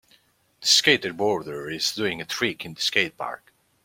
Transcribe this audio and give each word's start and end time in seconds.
The 0.61 0.65
skateboarder 0.65 1.71
is 1.71 1.93
doing 1.93 2.21
a 2.21 2.25
trick 2.25 2.65
at 2.65 2.75
the 2.75 2.81
skate 2.81 3.15
park 3.19 3.53